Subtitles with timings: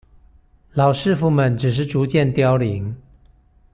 [0.73, 2.95] 老師傅們只是逐漸凋零